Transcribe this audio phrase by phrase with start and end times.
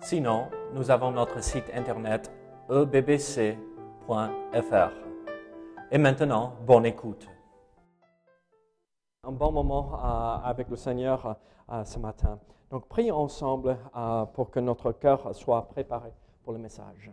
[0.00, 2.32] Sinon, nous avons notre site internet
[2.70, 3.58] ebbc.fr.
[5.90, 7.28] Et maintenant, bonne écoute.
[9.24, 11.36] Un bon moment euh, avec le Seigneur
[11.70, 12.38] euh, ce matin.
[12.70, 16.12] Donc, prions ensemble euh, pour que notre cœur soit préparé
[16.44, 17.10] pour le message.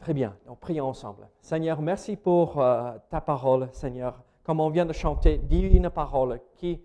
[0.00, 1.28] Très bien, donc prions ensemble.
[1.40, 4.22] Seigneur, merci pour ta parole, Seigneur.
[4.44, 6.82] Comme on vient de chanter, dis une parole qui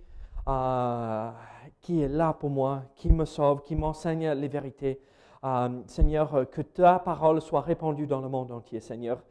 [1.82, 5.02] qui est là pour moi, qui me sauve, qui m'enseigne les vérités.
[5.44, 9.24] Euh, Seigneur, que ta parole soit répandue dans le monde entier, Seigneur.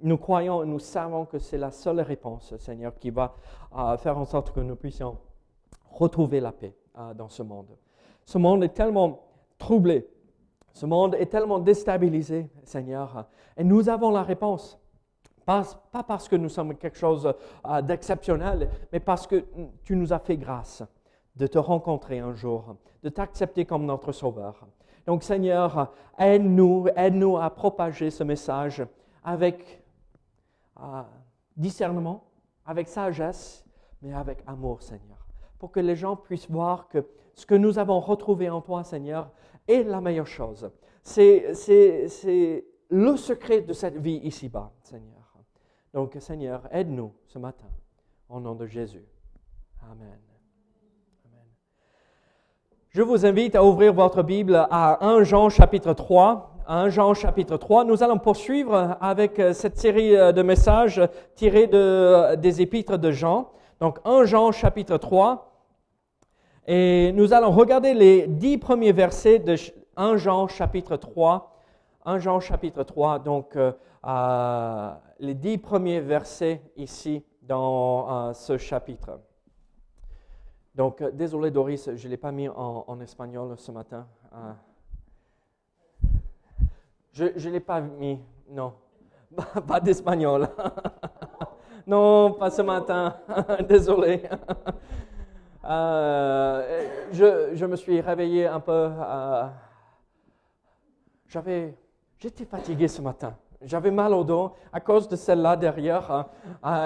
[0.00, 3.34] Nous croyons et nous savons que c'est la seule réponse, Seigneur, qui va
[3.76, 5.18] euh, faire en sorte que nous puissions
[5.90, 7.76] retrouver la paix euh, dans ce monde.
[8.24, 9.26] Ce monde est tellement
[9.58, 10.08] troublé,
[10.72, 14.78] ce monde est tellement déstabilisé, Seigneur, et nous avons la réponse.
[15.44, 17.32] Pas, pas parce que nous sommes quelque chose
[17.82, 19.46] d'exceptionnel, mais parce que
[19.82, 20.84] tu nous as fait grâce
[21.38, 24.66] de te rencontrer un jour, de t'accepter comme notre Sauveur.
[25.06, 28.84] Donc Seigneur, aide-nous, aide-nous à propager ce message
[29.24, 29.82] avec
[30.80, 31.02] euh,
[31.56, 32.24] discernement,
[32.66, 33.64] avec sagesse,
[34.02, 35.26] mais avec amour, Seigneur,
[35.58, 39.30] pour que les gens puissent voir que ce que nous avons retrouvé en toi, Seigneur,
[39.66, 40.70] est la meilleure chose.
[41.02, 45.18] C'est, c'est le secret de cette vie ici-bas, Seigneur.
[45.94, 47.70] Donc Seigneur, aide-nous ce matin,
[48.28, 49.06] au nom de Jésus.
[49.90, 50.27] Amen.
[52.90, 56.54] Je vous invite à ouvrir votre Bible à 1 Jean chapitre 3.
[56.68, 57.84] 1 Jean chapitre 3.
[57.84, 61.02] Nous allons poursuivre avec euh, cette série euh, de messages
[61.34, 63.50] tirés de, des épîtres de Jean.
[63.78, 65.52] Donc 1 Jean chapitre 3.
[66.66, 69.56] Et nous allons regarder les dix premiers versets de
[69.98, 71.60] 1 Jean chapitre 3.
[72.06, 79.18] 1 Jean chapitre 3, donc euh, les dix premiers versets ici dans ce chapitre.
[80.74, 84.06] Donc, euh, désolé Doris, je ne l'ai pas mis en, espagnol ce matin.
[84.32, 84.56] Ah.
[87.12, 88.74] Je ne l'ai pas mis, non.
[89.66, 90.48] pas d'espagnol.
[91.86, 93.16] non, pas ce matin.
[93.68, 94.22] désolé.
[95.64, 98.90] Euh, je, je, me suis réveillé un peu.
[98.90, 99.46] Euh,
[101.26, 101.76] j'avais,
[102.18, 103.36] j'étais fatigué ce matin.
[103.62, 106.26] J'avais mal au dos à cause de celle-là derrière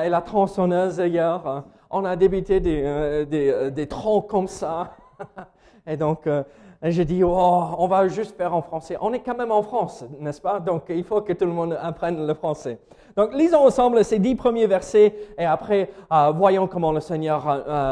[0.02, 4.96] et la tronçonneuse hier on a débité des, euh, euh, des, troncs comme ça.
[5.86, 6.42] Et donc, euh,
[6.82, 8.96] j'ai dit, oh, on va juste faire en français.
[9.00, 10.58] On est quand même en France, n'est-ce pas?
[10.58, 12.78] Donc, il faut que tout le monde apprenne le français.
[13.16, 15.90] Donc, lisons ensemble ces dix premiers versets et après,
[16.34, 17.44] voyons comment le Seigneur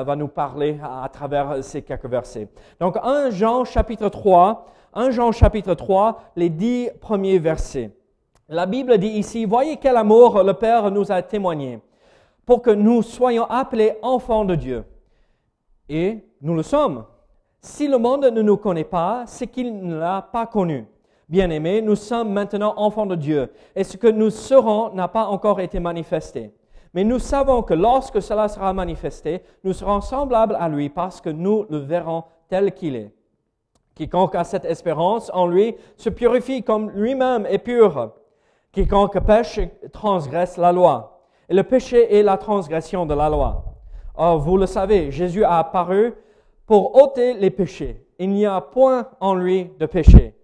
[0.05, 2.49] va nous parler à, travers ces quelques versets.
[2.81, 7.91] Donc, 1 Jean chapitre 3, 1 Jean chapitre 3, les dix premiers versets.
[8.49, 11.81] La Bible dit ici, voyez quel amour le Père nous a témoigné
[12.50, 14.84] pour que nous soyons appelés enfants de Dieu.
[15.88, 17.05] Et nous le sommes.
[17.61, 20.84] Si le monde ne nous connaît pas, c'est qu'il ne l'a pas connu.
[21.28, 25.60] Bien-aimés, nous sommes maintenant enfants de Dieu, et ce que nous serons n'a pas encore
[25.60, 26.53] été manifesté.
[26.93, 31.31] Mais nous savons que lorsque cela sera manifesté, nous serons semblables à lui parce que
[31.31, 33.15] nous le verrons tel qu'il est.
[33.94, 38.10] Quiconque a cette espérance en lui se purifie comme lui-même est pur.
[38.72, 39.60] Quiconque pêche
[39.93, 41.19] transgresse la loi.
[41.50, 43.65] Le péché est la transgression de la loi.
[44.15, 46.15] Or, vous le savez, Jésus a apparu
[46.65, 48.06] pour ôter les péchés.
[48.21, 50.37] Il n'y a point en lui de péché.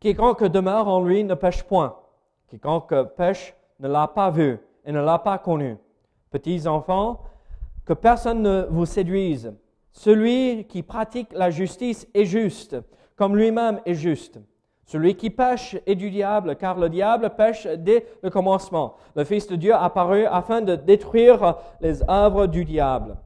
[0.00, 1.96] Quiconque demeure en lui ne pêche point.
[2.48, 5.76] Quiconque pêche ne l'a pas vu et ne l'a pas connu.
[6.30, 7.20] Petits enfants,
[7.84, 9.54] que personne ne vous séduise.
[9.92, 12.76] Celui qui pratique la justice est juste,
[13.14, 14.40] comme lui-même est juste.
[14.84, 18.96] Celui qui pêche est du diable, car le diable pêche dès le commencement.
[19.14, 23.16] Le Fils de Dieu apparu afin de détruire les œuvres du diable.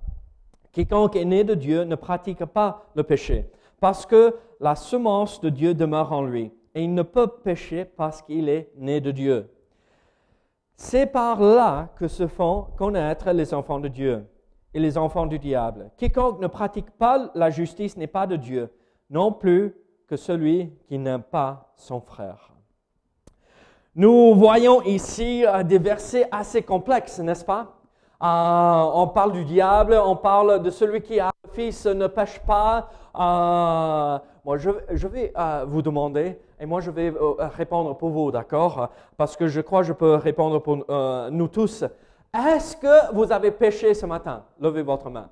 [0.73, 3.51] Quiconque est né de Dieu ne pratique pas le péché,
[3.81, 8.21] parce que la semence de Dieu demeure en lui, et il ne peut pécher parce
[8.21, 9.51] qu'il est né de Dieu.
[10.77, 14.27] C'est par là que se font connaître les enfants de Dieu
[14.75, 15.91] et les enfants du diable.
[15.97, 18.71] Quiconque ne pratique pas la justice n'est pas de Dieu,
[19.09, 19.75] non plus
[20.07, 22.53] que celui qui n'aime pas son frère.
[23.95, 27.73] Nous voyons ici euh, des versets assez complexes, n'est-ce pas?
[28.23, 32.39] Euh, on parle du diable, on parle de celui qui a le Fils ne pêche
[32.41, 35.33] pas, Euh, moi, je, vais
[35.67, 37.13] vous demander, et moi je vais
[37.57, 38.91] répondre pour vous, d'accord?
[39.17, 40.77] Parce que je crois que je peux répondre pour
[41.31, 41.83] nous tous.
[42.33, 44.45] Est-ce que vous avez péché ce matin?
[44.61, 45.31] Levez votre main.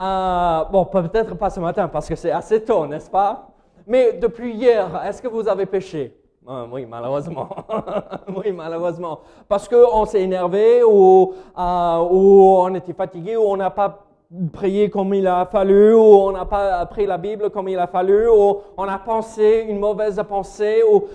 [0.00, 3.48] Euh, bon, peut-être pas ce matin parce que c'est assez tôt, n'est-ce pas?
[3.86, 6.16] Mais depuis hier, est-ce que vous avez péché?
[6.48, 7.50] Euh, Oui, malheureusement.
[8.36, 9.20] oui, malheureusement.
[9.46, 14.06] Parce qu'on s'est énervé ou, euh, ou on était fatigué ou on n'a pas
[14.52, 17.86] prié comme il a fallu ou on n'a pas pris la Bible comme il a
[17.88, 21.08] fallu ou on a pensé une mauvaise pensée ou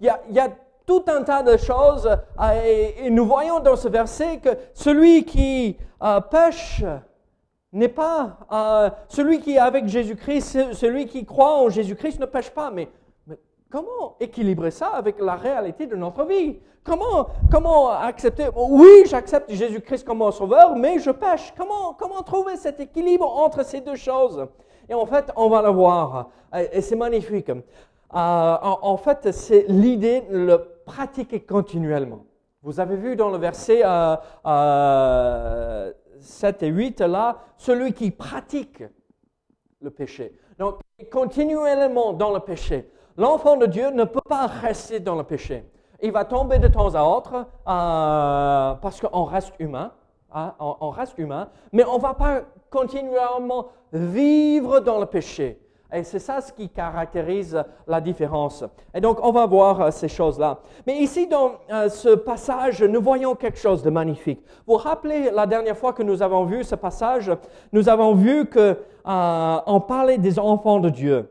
[0.00, 0.48] il y, a,
[0.86, 2.08] tout un tas de choses
[2.64, 5.76] et, nous voyons dans ce verset que celui qui
[6.30, 6.84] pêche
[7.74, 12.50] n'est pas euh, celui qui est avec Jésus-Christ, celui qui croit en Jésus-Christ ne pêche
[12.50, 12.70] pas.
[12.70, 12.88] Mais,
[13.70, 16.58] comment équilibrer ça avec la réalité de notre vie?
[16.84, 21.52] Comment, comment accepter Oui, j'accepte Jésus-Christ comme mon sauveur, mais je pêche.
[21.56, 24.46] Comment, comment trouver cet équilibre entre ces deux choses?
[24.88, 26.28] Et en fait, on va le voir.
[26.72, 27.50] Et c'est magnifique.
[27.50, 27.62] Euh,
[28.12, 32.24] en, fait, c'est l'idée de le pratiquer continuellement.
[32.62, 35.92] Vous avez vu dans le verset euh,
[36.24, 38.82] 7 et 8, là, celui qui pratique
[39.80, 40.32] le péché.
[40.58, 40.80] Donc,
[41.10, 42.90] continuellement dans le péché.
[43.16, 45.64] L'enfant de Dieu ne peut pas rester dans le péché.
[46.02, 49.92] Il va tomber de temps à autre euh, parce qu'on reste humain.
[50.32, 55.63] Hein, on, on, reste humain, mais on ne va pas continuellement vivre dans le péché.
[55.94, 58.64] Et c'est ça ce qui caractérise la différence.
[58.92, 60.58] Et donc, on va voir euh, ces choses-là.
[60.86, 64.42] Mais ici, dans euh, ce passage, nous voyons quelque chose de magnifique.
[64.66, 67.30] Vous vous rappelez la dernière fois que nous avons vu ce passage,
[67.72, 71.30] nous avons vu que euh, parlait des enfants de Dieu.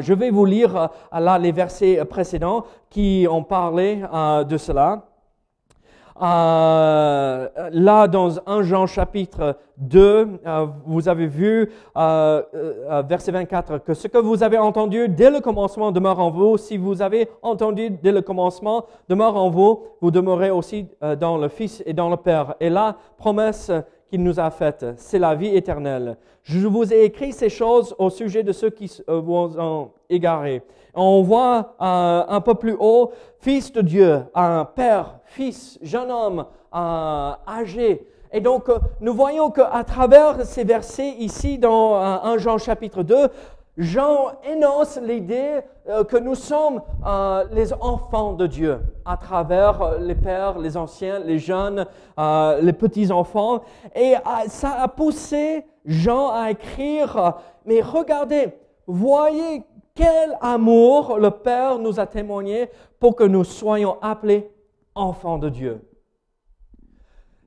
[0.00, 4.02] Je vais vous lire là les versets précédents qui ont parlé
[4.46, 5.09] de cela.
[6.22, 12.42] Euh, là, dans 1 Jean chapitre 2, euh, vous avez vu, euh,
[13.08, 16.58] verset 24, que ce que vous avez entendu dès le commencement demeure en vous.
[16.58, 20.86] Si vous avez entendu dès le commencement demeure en vous, vous demeurez aussi
[21.18, 22.54] dans le Fils et dans le Père.
[22.60, 23.72] Et la promesse
[24.08, 26.18] qu'il nous a faite, c'est la vie éternelle.
[26.42, 30.62] Je vous ai écrit ces choses au sujet de ceux qui vous ont égaré.
[30.94, 36.46] On voit euh, un peu plus haut, fils de Dieu, un père, fils, jeune homme,
[36.74, 38.06] euh, âgé.
[38.32, 43.28] Et donc, euh, nous voyons qu'à travers ces versets ici dans 1 Jean chapitre 2,
[43.78, 45.60] Jean énonce l'idée
[46.08, 51.38] que nous sommes euh, les enfants de Dieu à travers les pères, les anciens, les
[51.38, 51.86] jeunes,
[52.18, 53.62] euh, les petits-enfants.
[53.94, 57.34] Et euh, ça a poussé Jean à écrire,
[57.64, 58.54] mais regardez,
[58.86, 59.64] voyez
[59.94, 64.50] quel amour le Père nous a témoigné pour que nous soyons appelés
[64.94, 65.80] enfants de Dieu.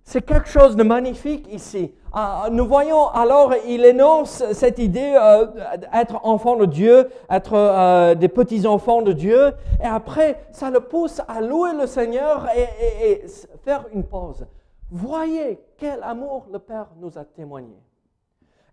[0.05, 1.93] C'est quelque chose de magnifique ici.
[2.15, 5.47] Euh, nous voyons alors, il énonce cette idée euh,
[5.77, 11.21] d'être enfant de Dieu, être euh, des petits-enfants de Dieu, et après, ça le pousse
[11.27, 13.23] à louer le Seigneur et
[13.63, 14.45] faire une pause.
[14.91, 17.81] Voyez quel amour le Père nous a témoigné.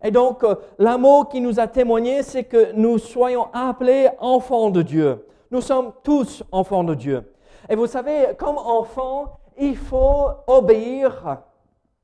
[0.03, 4.81] Et donc, euh, l'amour qui nous a témoigné, c'est que nous soyons appelés enfants de
[4.81, 5.25] Dieu.
[5.51, 7.33] Nous sommes tous enfants de Dieu.
[7.69, 11.41] Et vous savez, comme enfants, il faut obéir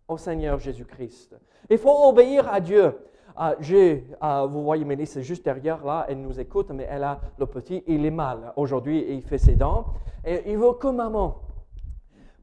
[0.08, 1.36] au Seigneur Jésus-Christ.
[1.70, 2.96] Il faut obéir à Dieu.
[3.60, 7.46] J'ai, euh, vous voyez Mélisse juste derrière là, elle nous écoute, mais elle a le
[7.46, 9.86] petit, il est mal aujourd'hui, il fait ses dents,
[10.26, 11.36] et il veut que maman.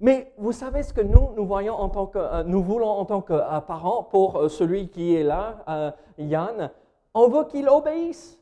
[0.00, 3.20] Mais vous savez ce que nous, nous voyons en tant que, euh, voulons en tant
[3.20, 6.70] que euh, parents pour euh, celui qui est là, Yann,
[7.14, 8.40] on veut qu'il obéisse.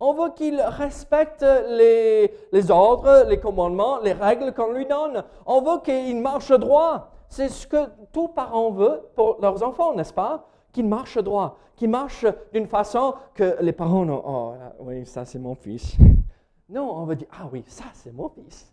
[0.00, 5.22] On veut qu'il respecte les, ordres, les commandements, les règles qu'on lui donne.
[5.46, 7.10] On veut qu'il marche droit.
[7.28, 10.48] C'est ce que tout parent veut pour leurs enfants, n'est-ce pas?
[10.72, 15.38] Qu'ils marchent droit, qu'ils marchent d'une façon que les parents non, oh oui, ça c'est
[15.38, 15.96] mon fils.
[16.68, 18.71] Non, on veut dire ah oui, ça c'est mon fils.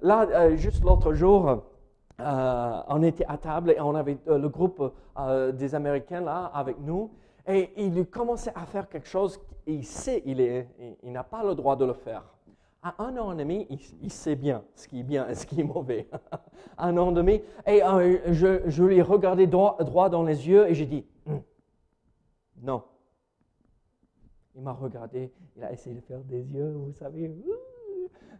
[0.00, 1.64] Là, euh, juste l'autre jour,
[2.20, 4.92] euh, on était à table et on avait euh, le groupe
[5.54, 7.10] des Américains là avec nous.
[7.48, 11.84] Et il commençait à faire quelque chose, il sait, il, n'a pas le droit de
[11.84, 12.22] le faire.
[12.82, 13.66] À un an et demi,
[14.00, 16.08] il, sait bien ce qui est bien et ce qui est mauvais.
[16.78, 17.42] un an et demi.
[17.66, 17.80] Et
[18.32, 21.40] je, je, lui ai regardé droit, droit, dans les yeux et j'ai dit, hm,
[22.62, 22.84] non.
[24.54, 27.34] Il m'a regardé, il a essayé de faire des yeux, vous savez.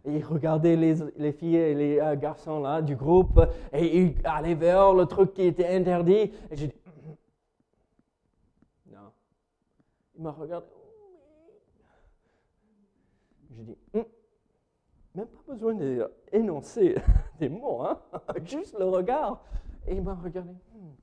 [0.09, 3.39] Et il regardait les, les filles et les euh, garçons là du groupe
[3.71, 6.31] et il allait vers le truc qui était interdit.
[6.49, 6.75] Et j'ai dit,
[8.91, 9.11] non.
[10.15, 10.65] Il m'a regardé.
[13.51, 14.03] J'ai dit, hm,
[15.15, 16.95] même pas besoin d'énoncer
[17.39, 17.99] des mots, hein?
[18.45, 19.43] juste le regard.
[19.85, 20.53] Et il m'a regardé.
[20.73, 20.93] Hmm.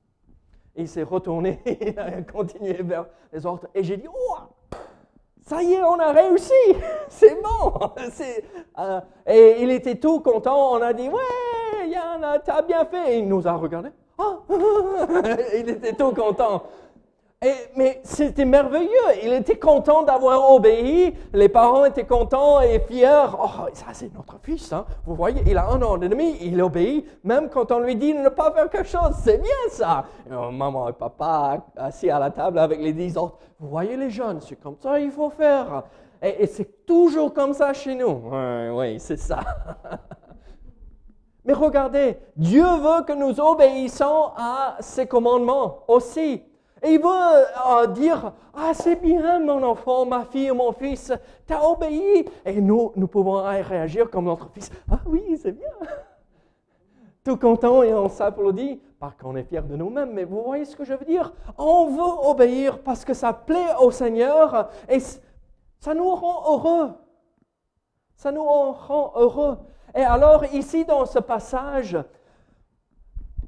[0.75, 3.69] il s'est retourné, il a continué vers les autres.
[3.73, 4.37] Et j'ai dit, oh,
[5.47, 6.51] ça y est, on a réussi,
[7.09, 7.73] c'est bon.
[8.79, 13.15] Euh, et il était tout content, on a dit, ouais, Yann, t'as bien fait.
[13.15, 13.89] Et il nous a regardé.
[14.19, 14.37] Ah,
[15.57, 16.61] il était tout content
[17.75, 18.89] mais c'était merveilleux.
[19.23, 21.13] Il était content d'avoir obéi.
[21.33, 23.27] Les parents étaient contents et fiers.
[23.39, 24.73] Oh, ça, c'est notre fils.
[24.73, 24.85] Hein.
[25.05, 26.37] Vous voyez, il a un an et demi.
[26.41, 29.15] Il obéit, même quand on lui dit de ne pas faire quelque chose.
[29.23, 30.05] C'est bien ça.
[30.31, 33.37] Oh, maman et papa assis à la table avec les dix autres.
[33.59, 35.83] Vous voyez les jeunes, c'est comme ça il faut faire.
[36.21, 38.29] Et, et c'est toujours comme ça chez nous.
[38.31, 39.39] Oui, oui c'est ça.
[41.45, 46.43] Mais regardez, Dieu veut que nous obéissons à ses commandements aussi.
[46.83, 51.11] Et il veut euh, dire, ah c'est bien mon enfant, ma fille, mon fils,
[51.45, 52.25] t'as obéi.
[52.45, 55.69] Et nous, nous pouvons réagir comme notre fils, ah oui, c'est bien.
[57.23, 60.75] Tout content et on s'applaudit, parce qu'on est fiers de nous-mêmes, mais vous voyez ce
[60.75, 65.93] que je veux dire On veut obéir parce que ça plaît au Seigneur et ça
[65.93, 66.91] nous rend heureux.
[68.15, 69.57] Ça nous rend heureux.
[69.93, 71.97] Et alors ici dans ce passage,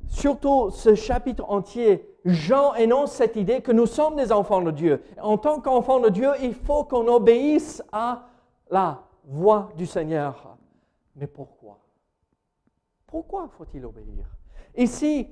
[0.09, 5.01] surtout ce chapitre entier, Jean énonce cette idée que nous sommes des enfants de Dieu.
[5.21, 8.27] En tant qu'enfants de Dieu, il faut qu'on obéisse à
[8.69, 10.57] la voix du Seigneur.
[11.15, 11.79] Mais pourquoi?
[13.07, 14.25] Pourquoi faut-il obéir?
[14.75, 15.27] Ici,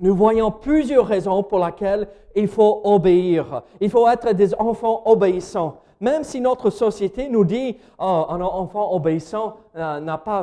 [0.00, 3.62] nous voyons plusieurs raisons pour lesquelles il faut obéir.
[3.80, 5.80] Il faut être des enfants obéissants.
[6.00, 10.42] Même si notre société nous dit oh, un enfant obéissant euh, n'a pas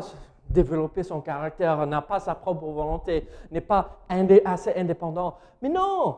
[0.52, 4.00] développer son caractère, n'a pas sa propre volonté, n'est pas
[4.46, 5.36] assez indépendant.
[5.62, 6.18] Mais non,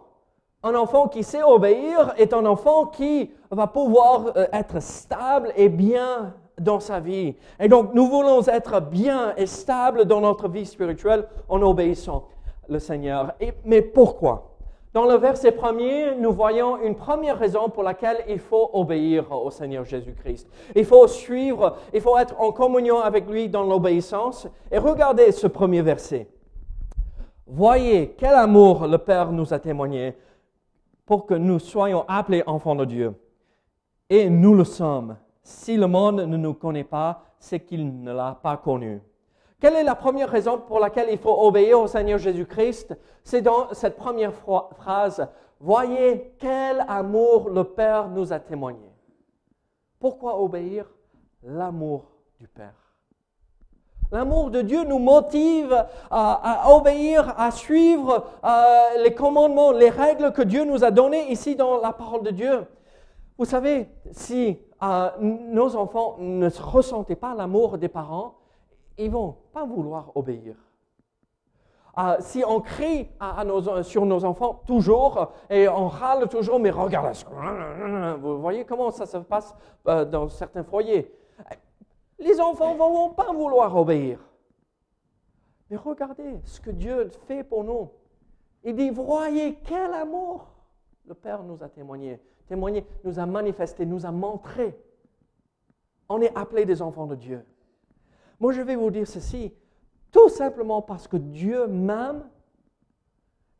[0.64, 5.70] un enfant qui sait obéir est un enfant qui va pouvoir euh, être stable et
[5.70, 7.36] bien dans sa vie.
[7.60, 12.30] Et donc, nous voulons être bien et stable dans notre vie spirituelle en obéissant
[12.70, 13.34] le Seigneur.
[13.66, 14.53] mais pourquoi?
[14.94, 19.50] Dans le verset premier, nous voyons une première raison pour laquelle il faut obéir au
[19.50, 20.48] Seigneur Jésus-Christ.
[20.76, 24.48] Il faut suivre, il faut être en communion avec lui dans l'obéissance.
[24.72, 26.28] Et regardez ce premier verset.
[27.48, 30.16] Voyez quel amour le Père nous a témoigné
[31.08, 33.16] pour que nous soyons appelés enfants de Dieu.
[34.12, 35.18] Et nous le sommes.
[35.42, 39.02] Si le monde ne nous connaît pas, c'est qu'il ne l'a pas connu.
[39.64, 42.98] Quelle est la première raison pour laquelle il faut obéir au Seigneur Jésus-Christ?
[43.24, 45.26] C'est dans cette première phrase,
[45.62, 48.92] Voyez quel amour le Père nous a témoigné.
[50.02, 50.94] Pourquoi obéir?
[51.44, 52.76] L'amour du Père.
[54.12, 60.42] L'amour de Dieu nous motive à, obéir, à suivre euh, les commandements, les règles que
[60.42, 62.66] Dieu nous a données ici dans la parole de Dieu.
[63.38, 68.43] Vous savez, si euh, nos enfants ne ressentaient pas l'amour des parents,
[68.98, 70.56] ils vont pas vouloir obéir.
[71.96, 73.08] Ah, si on crie
[73.84, 77.14] sur nos enfants toujours et on râle toujours, mais regarde,
[78.20, 79.56] vous voyez comment ça se passe
[79.88, 81.14] euh, dans certains foyers.
[82.18, 84.20] Les enfants ne vont pas vouloir obéir.
[85.70, 87.92] Mais regardez ce que Dieu fait pour nous.
[88.64, 90.48] Il dit, voyez quel amour
[91.06, 92.20] le Père nous a témoigné.
[92.48, 94.76] Témoigné, nous a manifesté, nous a montré.
[96.10, 97.46] On est appelés des enfants de Dieu.
[98.44, 99.54] Moi, je vais vous dire ceci,
[100.12, 102.30] tout simplement parce que Dieu m'aime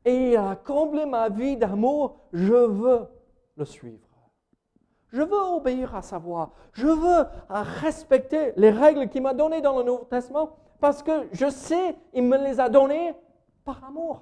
[0.04, 3.08] et il a comblé ma vie d'amour, je veux
[3.56, 4.10] le suivre.
[5.08, 6.52] Je veux obéir à sa voix.
[6.74, 11.50] Je veux respecter les règles qu'il m'a données dans le Nouveau Testament parce que je
[11.50, 13.14] sais, il me les a données
[13.64, 14.22] par amour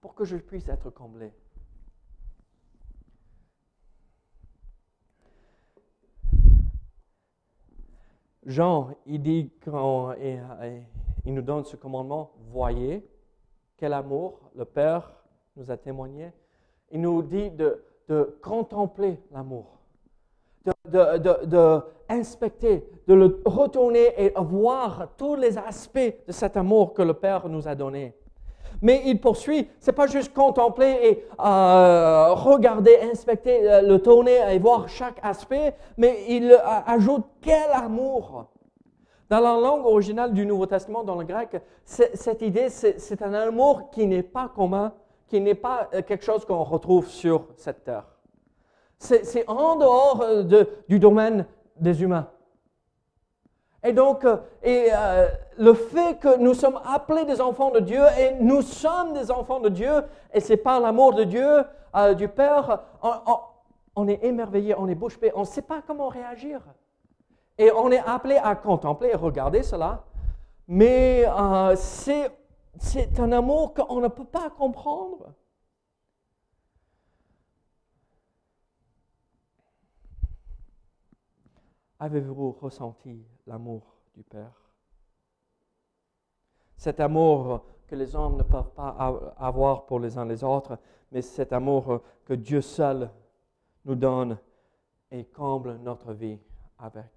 [0.00, 1.34] pour que je puisse être comblé.
[8.46, 9.50] Jean, il
[11.24, 13.04] nous donne ce commandement, voyez
[13.76, 15.12] quel amour le Père
[15.56, 16.32] nous a témoigné.
[16.92, 17.82] Il nous dit de,
[18.40, 19.80] contempler l'amour,
[20.64, 27.02] de, de, inspecter, de le retourner et voir tous les aspects de cet amour que
[27.02, 28.14] le Père nous a donné.
[28.82, 34.58] Mais il poursuit, c'est pas juste contempler et euh, regarder, inspecter, euh, le tourner et
[34.58, 38.46] voir chaque aspect, mais il euh, ajoute quel amour.
[39.28, 43.90] Dans la langue originale du Nouveau Testament, dans le grec, cette idée, c'est un amour
[43.90, 44.92] qui n'est pas commun,
[45.26, 48.04] qui n'est pas quelque chose qu'on retrouve sur cette terre.
[48.98, 50.24] C'est en dehors
[50.88, 51.44] du domaine
[51.76, 52.28] des humains.
[53.86, 55.28] Et donc, euh, euh,
[55.58, 59.60] le fait que nous sommes appelés des enfants de Dieu et nous sommes des enfants
[59.60, 60.02] de Dieu,
[60.34, 61.64] et c'est par l'amour de Dieu,
[61.94, 62.80] euh, du Père,
[63.94, 66.60] on, est émerveillé, on est bouche bée, on ne sait pas comment réagir.
[67.58, 70.02] Et on est appelé à contempler et regarder cela.
[70.66, 71.24] Mais
[71.76, 75.32] c'est un amour qu'on ne peut pas comprendre.
[81.98, 83.82] Avez-vous ressenti l'amour
[84.14, 84.52] du Père?
[86.76, 88.88] Cet amour que les hommes ne peuvent pas
[89.38, 90.78] avoir pour les uns les autres,
[91.10, 93.10] mais cet amour que Dieu seul
[93.84, 94.38] nous donne
[95.10, 96.38] et comble notre vie
[96.78, 97.12] avec.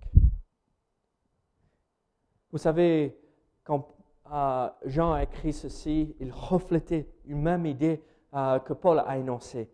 [2.52, 3.20] Vous savez,
[3.64, 3.96] quand
[4.32, 8.02] euh, Jean a écrit ceci, il reflétait une même idée
[8.34, 9.70] euh, que Paul a énoncée.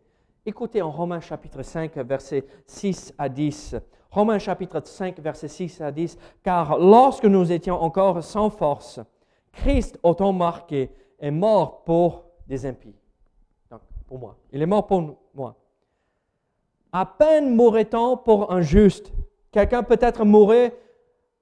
[0.45, 3.75] Écoutez en Romains chapitre 5, versets 6 à 10.
[4.11, 6.17] Romains chapitre 5, versets 6 à 10.
[6.43, 8.99] Car lorsque nous étions encore sans force,
[9.51, 12.95] Christ, autant marqué, est mort pour des impies.
[13.71, 14.37] Donc, pour moi.
[14.51, 15.55] Il est mort pour moi.
[16.91, 19.11] À peine mourrait-on pour un juste.
[19.51, 20.77] Quelqu'un peut-être mourrait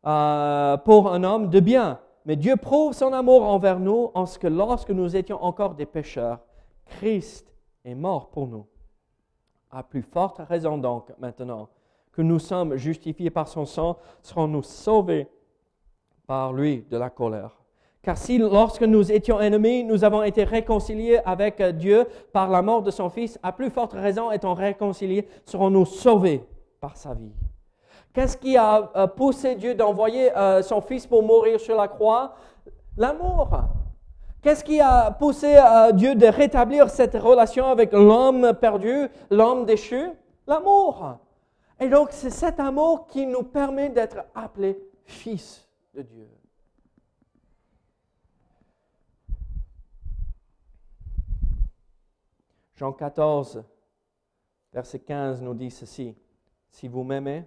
[0.06, 2.00] euh, pour un homme de bien.
[2.26, 5.86] Mais Dieu prouve son amour envers nous en ce que lorsque nous étions encore des
[5.86, 6.40] pécheurs,
[6.86, 7.54] Christ
[7.84, 8.66] est mort pour nous.
[9.70, 11.70] À plus forte raison donc, maintenant,
[12.14, 15.28] que nous sommes justifiés par son sang, serons-nous sauvés
[16.26, 17.58] par lui de la colère?
[18.04, 22.84] Car si lorsque nous étions ennemis, nous avons été réconciliés avec Dieu par la mort
[22.84, 26.44] de son Fils, à plus forte raison étant réconciliés, serons-nous sauvés
[26.82, 27.32] par sa vie?
[28.14, 32.36] Qu'est-ce qui a euh, poussé Dieu d'envoyer euh, son Fils pour mourir sur la croix?
[32.98, 33.50] L'amour.
[34.42, 40.10] Qu'est-ce qui a poussé euh, Dieu de rétablir cette relation avec l'homme perdu, l'homme déchu?
[40.46, 41.18] L'amour.
[41.84, 46.30] Et donc c'est cet amour qui nous permet d'être appelés fils de Dieu.
[52.76, 53.66] Jean 14,
[54.72, 56.16] verset 15 nous dit ceci.
[56.70, 57.44] Si vous m'aimez,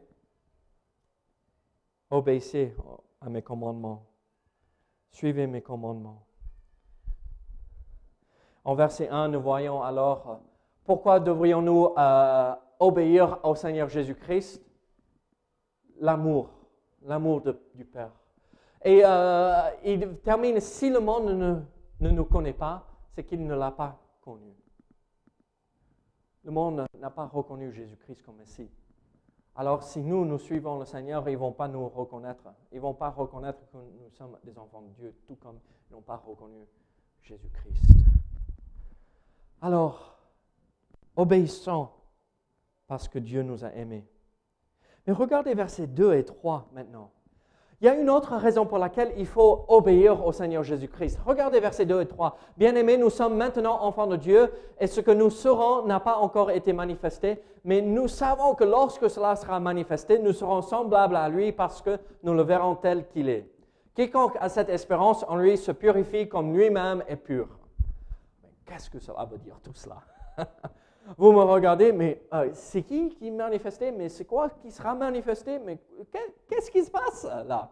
[2.10, 2.76] obéissez
[3.22, 4.04] à mes commandements.
[5.12, 6.26] Suivez mes commandements.
[8.64, 10.40] En verset 1, nous voyons alors
[10.84, 14.62] pourquoi devrions-nous euh, obéir au Seigneur Jésus-Christ
[15.98, 16.50] L'amour,
[17.02, 17.42] l'amour
[17.74, 18.12] du Père.
[18.84, 21.54] Et euh, il termine, si le monde ne,
[22.00, 24.54] ne nous connaît pas, c'est qu'il ne l'a pas connu.
[26.44, 28.70] Le monde n'a pas reconnu Jésus-Christ comme Messie.
[29.56, 32.44] Alors si nous, nous suivons le Seigneur, ils ne vont pas nous reconnaître.
[32.70, 35.94] Ils ne vont pas reconnaître que nous sommes des enfants de Dieu, tout comme ils
[35.94, 36.66] n'ont pas reconnu
[37.22, 37.82] Jésus-Christ.
[39.62, 40.18] Alors,
[41.16, 41.88] obéissons
[42.88, 44.06] parce que Dieu nous a aimés.
[45.06, 47.10] Mais regardez versets 2 et 3 maintenant.
[47.80, 51.18] Il y a une autre raison pour laquelle il faut obéir au Seigneur Jésus-Christ.
[51.26, 52.38] Regardez versets 2 et 3.
[52.56, 56.50] Bien-aimés, nous sommes maintenant enfants de Dieu et ce que nous serons n'a pas encore
[56.50, 61.52] été manifesté, mais nous savons que lorsque cela sera manifesté, nous serons semblables à lui
[61.52, 63.46] parce que nous le verrons tel qu'il est.
[63.94, 67.48] Quiconque a cette espérance en lui se purifie comme lui-même est pur.
[68.64, 69.98] Qu'est-ce que cela veut dire tout cela?
[71.16, 73.92] Vous me regardez, mais euh, c'est qui qui manifesté?
[73.92, 75.58] Mais c'est quoi qui sera manifesté?
[75.58, 75.78] Mais
[76.48, 77.70] qu'est-ce qui se passe là?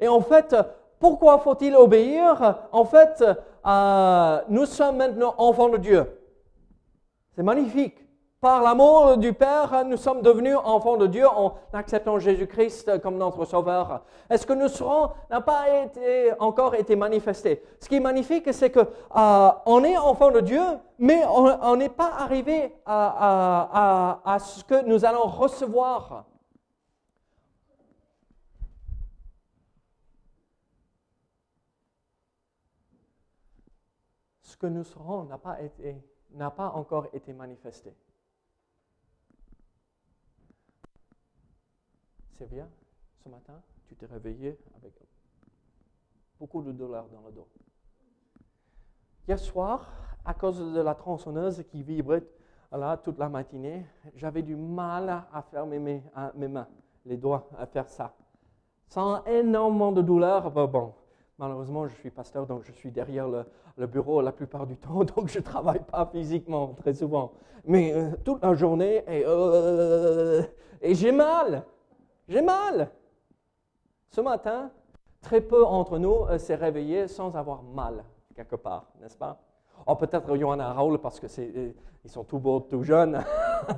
[0.00, 0.54] Et en fait,
[0.98, 2.66] pourquoi faut-il obéir?
[2.72, 3.24] En fait,
[3.66, 6.06] euh, nous sommes maintenant enfants de Dieu.
[7.34, 8.03] C'est magnifique.
[8.44, 13.46] Par l'amour du Père, nous sommes devenus enfants de Dieu en acceptant Jésus-Christ comme notre
[13.46, 14.02] Sauveur.
[14.28, 18.68] Est-ce que nous serons n'a pas été, encore été manifesté Ce qui est magnifique, c'est
[18.68, 20.60] que euh, on est enfant de Dieu,
[20.98, 26.26] mais on n'est pas arrivé à, ce que nous allons recevoir.
[34.42, 35.56] Ce que nous serons n'a pas
[36.34, 37.94] n'a pas encore été manifesté.
[42.36, 42.68] C'est bien,
[43.22, 44.92] ce matin, tu t'es réveillé avec
[46.38, 47.46] beaucoup de douleurs dans le dos.
[49.28, 49.88] Hier soir,
[50.24, 52.24] à cause de la tronçonneuse qui vibrait
[52.72, 56.02] là, toute la matinée, j'avais du mal à fermer mes,
[56.48, 56.66] mains,
[57.06, 58.16] les doigts, à faire ça.
[58.88, 60.92] Sans énormément de douleur, bon,
[61.38, 65.28] malheureusement, je suis pasteur, donc je suis derrière le, bureau la plupart du temps, donc
[65.28, 67.32] je ne travaille pas physiquement très souvent.
[67.64, 70.42] Mais euh, toute la journée, et, euh,
[70.82, 71.64] et j'ai mal.
[72.28, 72.90] J'ai mal.
[74.10, 74.70] Ce matin,
[75.20, 79.40] très peu d'entre nous euh, s'est réveillé sans avoir mal quelque part, n'est-ce pas?
[79.86, 81.72] Oh, peut-être Johanna Raoul parce que c'est, euh,
[82.04, 83.22] ils sont tout beaux, tout jeunes.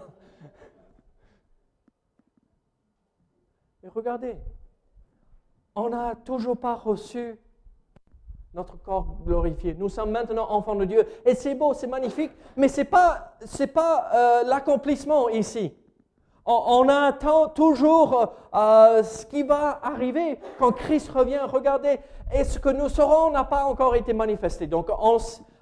[3.82, 4.36] Mais regardez,
[5.74, 7.38] on n'a toujours pas reçu
[8.54, 9.74] notre corps glorifié.
[9.74, 11.06] Nous sommes maintenant enfants de Dieu.
[11.24, 13.36] Et c'est beau, c'est magnifique, mais ce n'est pas,
[13.74, 15.76] pas euh, l'accomplissement ici.
[16.46, 21.40] On, attend toujours euh, ce qui va arriver quand Christ revient.
[21.44, 21.98] Regardez,
[22.32, 23.30] et ce que nous serons?
[23.30, 24.68] N'a pas encore été manifesté.
[24.68, 24.88] Donc,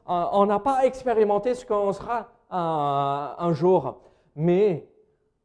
[0.06, 3.96] on n'a pas expérimenté ce qu'on sera un jour.
[4.36, 4.86] Mais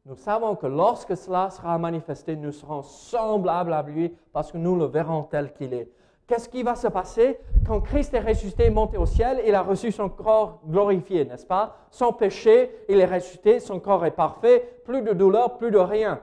[0.06, 4.75] nous savons que lorsque cela sera manifesté, nous serons semblables à lui parce que nous
[4.75, 5.89] le verrons tel qu'il est.
[6.30, 9.92] Qu'est-ce qui va se passer quand Christ est ressuscité, monté au ciel, il a reçu
[9.92, 11.76] son corps glorifié, n'est-ce pas?
[11.89, 16.22] Sans péché, il est ressuscité, son corps est parfait, plus de douleur, plus de rien.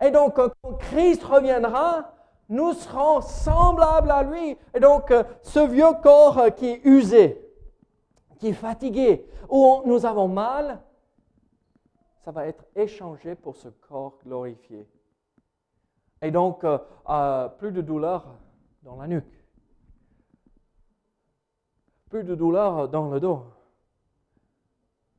[0.00, 2.12] Et donc, quand Christ reviendra,
[2.48, 4.56] nous serons semblables à lui.
[4.74, 7.44] Et donc, ce vieux corps qui est usé,
[8.38, 10.80] qui est fatigué, où nous avons mal,
[12.24, 14.88] ça va être échangé pour ce corps glorifié.
[16.22, 18.24] Et donc, euh, euh, plus de douleur
[18.82, 19.44] dans la nuque.
[22.08, 23.44] Plus de douleur dans le dos.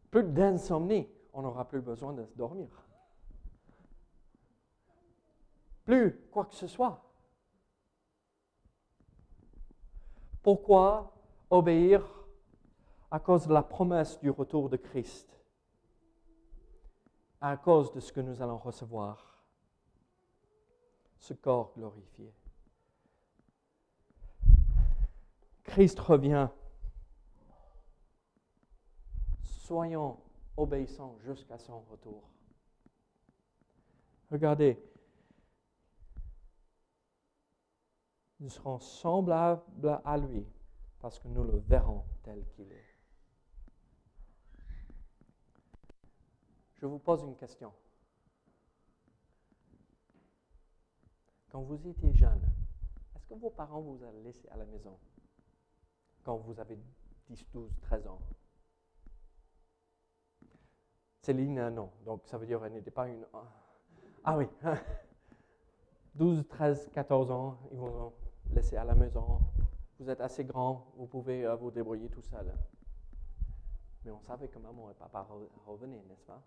[0.09, 1.07] Plus d'insomnie.
[1.33, 2.69] On n'aura plus besoin de dormir.
[5.85, 7.01] Plus quoi que ce soit.
[10.43, 11.13] Pourquoi
[11.49, 12.03] obéir
[13.09, 15.29] à cause de la promesse du retour de Christ?
[17.39, 19.43] À cause de ce que nous allons recevoir.
[21.17, 22.33] Ce corps glorifié.
[25.71, 26.49] Christ revient.
[29.41, 30.17] Soyons
[30.57, 32.29] obéissants jusqu'à son retour.
[34.29, 34.83] Regardez,
[38.41, 40.45] nous serons semblables à lui
[40.99, 42.97] parce que nous le verrons tel qu'il est.
[46.73, 47.71] Je vous pose une question.
[51.49, 52.43] Quand vous étiez jeune,
[53.15, 54.99] est-ce que vos parents vous ont laissé à la maison?
[56.23, 56.77] Quand vous avez
[57.29, 58.19] 10, 12, 13 ans.
[61.21, 61.91] Céline, euh, non.
[62.05, 63.25] Donc, ça veut dire qu'elle n'était pas une.
[64.23, 64.47] Ah oui.
[66.15, 68.13] 12, 13, 14 ans, ils vont
[68.51, 69.39] laisser à la maison.
[69.99, 72.51] Vous êtes assez grand, vous pouvez euh, vous débrouiller tout seul.
[74.03, 75.27] Mais on savait que maman et papa
[75.65, 76.41] revenaient, n'est-ce pas?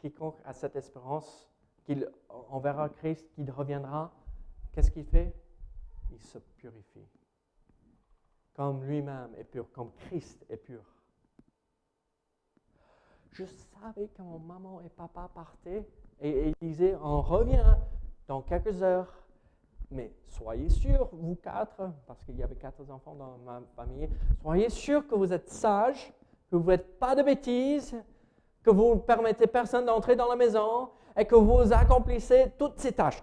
[0.00, 1.48] Quiconque a cette espérance
[1.86, 4.12] qu'on verra Christ, qu'il reviendra,
[4.72, 5.32] qu'est-ce qu'il fait?
[6.12, 7.08] Il se purifie.
[8.54, 10.82] Comme lui-même est pur, comme Christ est pur.
[13.32, 15.86] Je savais que mon maman et papa partaient
[16.20, 17.76] et, ils disaient, on revient
[18.26, 19.12] dans quelques heures.
[19.90, 24.08] Mais soyez sûrs, vous quatre, parce qu'il y avait quatre enfants dans ma famille,
[24.42, 26.12] soyez sûrs que vous êtes sages,
[26.50, 27.94] que vous ne faites pas de bêtises,
[28.64, 32.92] que vous ne permettez personne d'entrer dans la maison et que vous accomplissez toutes ces
[32.92, 33.22] tâches.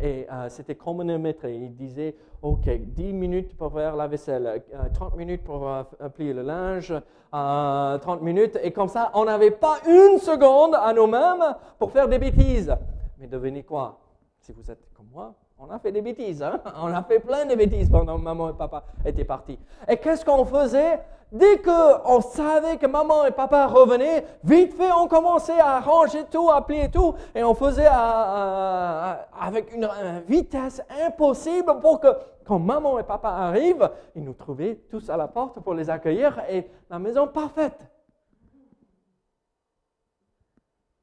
[0.00, 1.54] Et euh, c'était chronométré.
[1.54, 4.62] Il disait, OK, 10 minutes pour faire la vaisselle,
[4.94, 5.82] 30 euh, minutes pour euh,
[6.14, 6.94] plier le linge,
[7.30, 8.58] 30 minutes.
[8.62, 12.74] Et comme ça, on n'avait pas une seconde à nous-mêmes pour faire des bêtises.
[13.18, 14.00] Mais devenez quoi?
[14.40, 16.42] Si vous êtes comme moi, on a fait des bêtises.
[16.42, 16.58] Hein?
[16.82, 19.58] On a fait plein de bêtises pendant que maman et papa étaient partis.
[19.86, 21.00] Et qu'est-ce qu'on faisait?
[21.32, 26.50] Dès qu'on savait que maman et papa revenaient, vite fait, on commençait à ranger tout,
[26.50, 29.88] à plier tout, et on faisait avec une,
[30.26, 32.08] vitesse impossible pour que
[32.44, 36.42] quand maman et papa arrivent, ils nous trouvaient tous à la porte pour les accueillir
[36.48, 37.88] et la maison parfaite.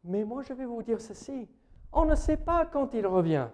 [0.03, 1.47] Mais moi, je vais vous dire ceci.
[1.93, 3.47] On ne sait pas quand il revient.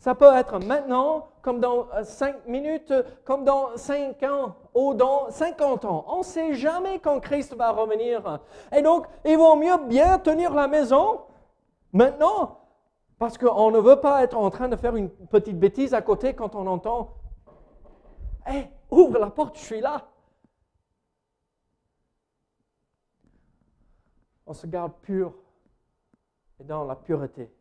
[0.00, 5.30] Ça peut être maintenant, comme dans euh, cinq minutes, comme dans cinq ans ou dans
[5.30, 6.06] cinquante ans.
[6.08, 8.40] On ne sait jamais quand Christ va revenir.
[8.74, 11.20] Et donc, il vaut mieux bien tenir la maison
[11.92, 12.60] maintenant,
[13.18, 16.32] parce qu'on ne veut pas être en train de faire une petite bêtise à côté
[16.32, 17.16] quand on entend
[18.46, 20.08] Hé, ouvre la porte, je suis là.
[24.46, 25.34] On se garde pur
[26.58, 27.52] et dans la pureté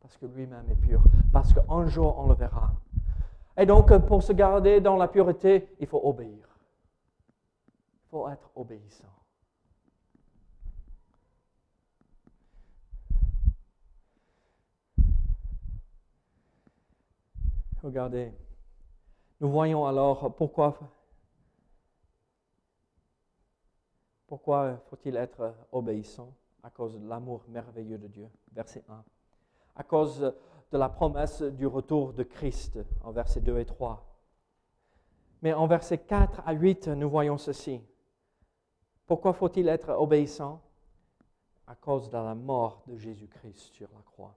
[0.00, 2.72] parce que lui-même est pur, parce qu'un jour on le verra.
[3.56, 6.46] Et donc, pour se garder dans la pureté, il faut obéir.
[7.68, 9.08] Il faut être obéissant.
[17.82, 18.32] Regardez,
[19.40, 20.78] nous voyons alors pourquoi,
[24.26, 26.32] pourquoi faut-il être obéissant
[26.62, 28.28] à cause de l'amour merveilleux de Dieu.
[28.52, 29.04] Verset 1
[29.78, 30.34] à cause
[30.72, 34.04] de la promesse du retour de Christ en versets 2 et 3.
[35.40, 37.80] Mais en versets 4 à 8, nous voyons ceci.
[39.06, 40.60] Pourquoi faut-il être obéissant?
[41.66, 44.34] À cause de la mort de Jésus-Christ sur la croix.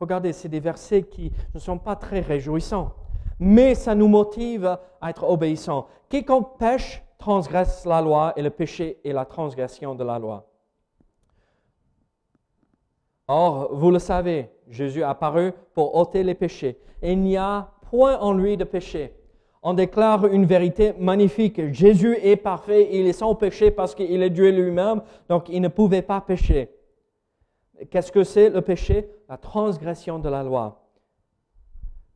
[0.00, 2.92] Regardez, c'est des versets qui ne sont pas très réjouissants,
[3.38, 5.86] mais ça nous motive à être obéissants.
[6.08, 10.48] Quiconque pêche transgresse la loi et le péché est la transgression de la loi.
[13.28, 16.78] Or, vous le savez, Jésus apparu pour ôter les péchés.
[17.02, 19.14] Il n'y a point en lui de péché.
[19.62, 21.72] On déclare une vérité magnifique.
[21.72, 25.68] Jésus est parfait, il est sans péché parce qu'il est Dieu lui-même, donc il ne
[25.68, 26.70] pouvait pas pécher.
[27.90, 29.08] Qu'est-ce que c'est le péché?
[29.28, 30.82] La transgression de la loi.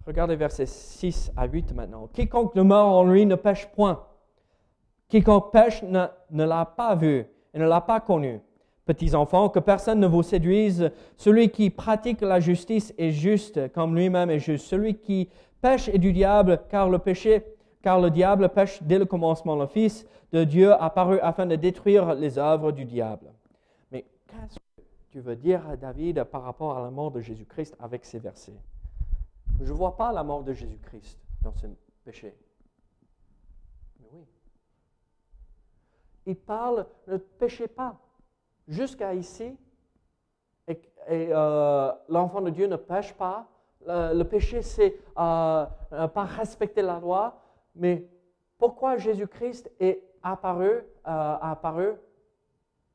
[0.07, 2.09] Regardez versets 6 à 8 maintenant.
[2.13, 4.05] Quiconque demeure en lui ne pêche point.
[5.09, 8.41] Quiconque pêche ne, ne l'a pas vu et ne l'a pas connu.
[8.87, 10.93] Petits enfants, que personne ne vous séduise.
[11.17, 14.67] Celui qui pratique la justice est juste comme lui-même est juste.
[14.67, 15.29] Celui qui
[15.61, 17.45] pêche est du diable, car le péché,
[17.83, 19.57] car le diable pêche dès le commencement.
[19.57, 23.33] Le Fils de Dieu apparu afin de détruire les œuvres du diable.
[23.91, 27.77] Mais qu'est-ce que tu veux dire à David par rapport à la mort de Jésus-Christ
[27.81, 28.61] avec ces versets?
[29.61, 31.67] Je ne vois pas la mort de Jésus-Christ dans ce
[32.05, 32.37] péché.
[33.99, 34.25] Mais oui.
[36.27, 37.99] Il parle, ne péchez pas
[38.69, 39.57] jusqu'à ici,
[41.09, 43.47] et, euh, l'enfant de Dieu ne pêche pas.
[43.87, 47.41] Le, péché, c'est euh, euh, pas respecter la loi.
[47.77, 48.09] Mais
[48.59, 51.93] pourquoi Jésus-Christ est apparu, apparu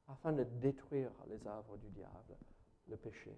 [0.09, 2.35] afin de détruire les œuvres du diable,
[2.89, 3.31] le péché?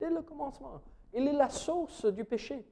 [0.00, 0.80] Dès le commencement,
[1.14, 2.66] il est la source du péché.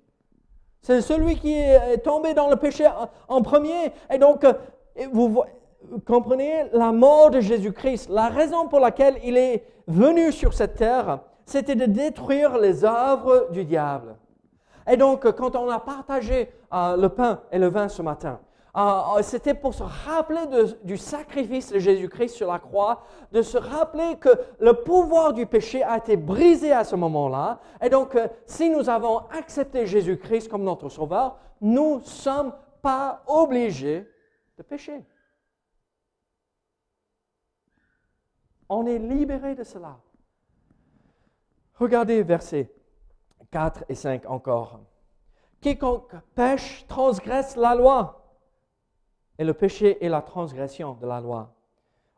[0.80, 2.90] C'est celui qui est tombé dans le péché
[3.28, 3.92] en premier.
[4.10, 4.44] Et donc,
[5.12, 5.52] vous voyez,
[6.06, 11.20] comprenez la mort de Jésus-Christ, la raison pour laquelle il est venu sur cette terre,
[11.44, 14.16] c'était de détruire les œuvres du diable.
[14.88, 18.40] Et donc, quand on a partagé euh, le pain et le vin ce matin,
[18.76, 18.80] euh,
[19.18, 20.40] euh, c'était pour se rappeler
[20.84, 24.28] du sacrifice de Jésus-Christ sur la croix, de se rappeler que
[24.60, 27.58] le pouvoir du péché a été brisé à ce moment-là.
[27.82, 28.16] Et donc,
[28.46, 34.08] si nous avons accepté Jésus-Christ comme notre sauveur, nous ne sommes pas obligés
[34.56, 35.04] de pécher.
[38.72, 39.98] On est libéré de cela.
[41.74, 42.70] Regardez versets
[43.50, 44.78] 4 et 5 encore.
[45.60, 48.22] Quiconque pêche transgresse la loi.
[49.38, 51.52] Et le péché est la transgression de la loi.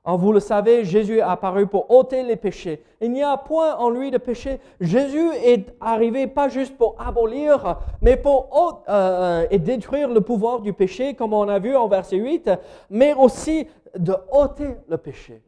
[0.05, 2.83] Vous le savez, Jésus est apparu pour ôter les péchés.
[3.01, 4.61] Il n'y a point en lui de péché.
[4.81, 10.75] Jésus est arrivé pas juste pour abolir, mais pour euh, et détruire le pouvoir du
[10.75, 12.51] péché, comme on a vu en verset 8,
[12.91, 15.41] mais aussi de ôter le péché.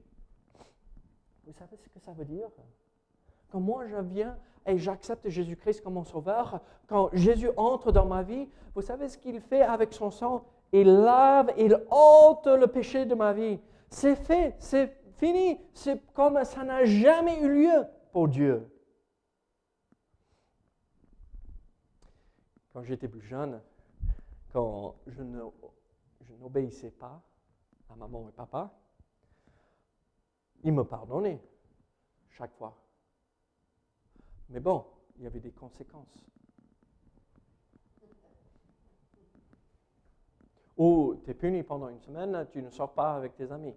[1.55, 2.49] Vous savez ce que ça veut dire?
[3.49, 4.37] Quand moi je viens
[4.67, 9.17] et j'accepte Jésus-Christ comme mon sauveur, quand Jésus entre dans ma vie, vous savez ce
[9.17, 10.45] qu'il fait avec son sang?
[10.73, 13.61] Il lave, il ôte le péché de ma vie.
[13.89, 15.61] C'est fait, c'est fini.
[15.73, 18.69] C'est comme ça n'a jamais eu lieu pour Dieu.
[22.73, 23.61] Quand j'étais plus jeune,
[24.53, 25.23] quand je
[26.41, 27.23] n'obéissais pas
[27.89, 28.73] à maman et papa,
[30.65, 31.41] il me pardonnait
[32.31, 32.77] chaque fois.
[34.49, 34.85] Mais bon,
[35.17, 36.25] il y avait des conséquences.
[40.77, 43.75] Ou tu es puni pendant une semaine, tu ne sors pas avec tes amis.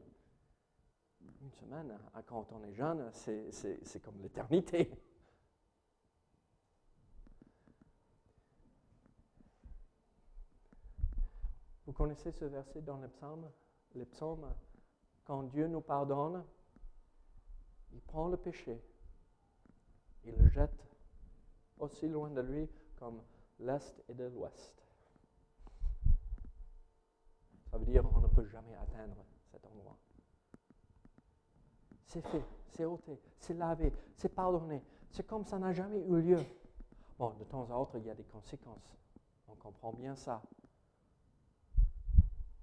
[1.41, 4.91] Une semaine, hein, quand on est jeune, c'est comme l'éternité.
[11.85, 13.49] Vous connaissez ce verset dans les psaumes,
[13.95, 14.53] les psaumes
[15.23, 16.43] Quand Dieu nous pardonne,
[17.97, 18.79] il prend le péché,
[20.23, 20.87] il le jette
[21.79, 23.23] aussi loin de lui comme
[23.59, 24.75] l'Est et de l'Ouest.
[27.71, 29.97] Ça veut dire qu'on ne peut jamais atteindre cet endroit.
[32.05, 34.83] C'est fait, c'est ôté, c'est lavé, c'est pardonné.
[35.09, 36.45] C'est comme ça n'a jamais eu lieu.
[37.17, 38.95] Bon, de temps à autre, il y a des conséquences.
[39.47, 40.43] On comprend bien ça.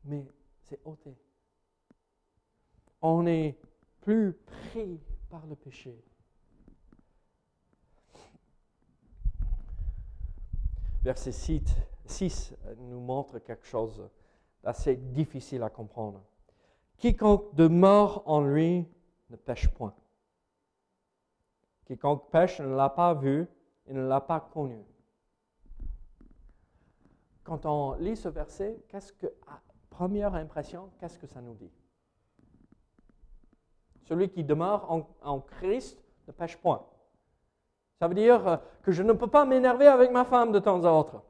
[0.04, 1.18] Mais c'est ôté.
[3.02, 3.58] On n'est
[4.00, 5.00] plus pris
[5.46, 6.02] le péché.
[11.02, 11.32] Verset
[12.06, 14.08] 6, nous montre quelque chose
[14.62, 16.24] d'assez difficile à comprendre.
[16.96, 18.88] Quiconque demeure en lui
[19.28, 19.94] ne pêche point.
[21.84, 23.46] Quiconque pêche ne l'a pas vu
[23.86, 24.82] et ne l'a pas connu.
[27.42, 29.26] Quand on lit ce verset, qu'est-ce que,
[29.90, 31.70] première impression, qu'est-ce que ça nous dit?
[34.04, 34.90] Celui qui demeure
[35.22, 36.84] en, Christ ne pêche point.
[37.98, 40.84] Ça veut dire euh, que je ne peux pas m'énerver avec ma femme de temps
[40.84, 41.22] à autre.